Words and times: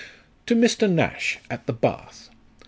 "To 0.47 0.55
Mr. 0.55 0.91
NASH, 0.91 1.37
at 1.51 1.67
the 1.67 1.73
Bath. 1.73 2.31